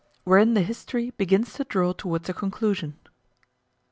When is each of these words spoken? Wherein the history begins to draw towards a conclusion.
Wherein 0.23 0.55
the 0.55 0.63
history 0.63 1.11
begins 1.11 1.53
to 1.53 1.63
draw 1.63 1.93
towards 1.93 2.27
a 2.27 2.33
conclusion. 2.33 2.97